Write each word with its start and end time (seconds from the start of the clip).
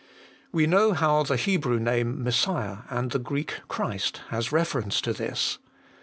We 0.51 0.65
know 0.65 0.93
how 0.93 1.21
the 1.21 1.35
Hebrew 1.35 1.77
name 1.79 2.23
Messiah, 2.23 2.77
and 2.89 3.11
the 3.11 3.19
Greek 3.19 3.59
Christ, 3.67 4.21
has 4.29 4.51
reference 4.51 4.99
to 5.01 5.13
this. 5.13 5.59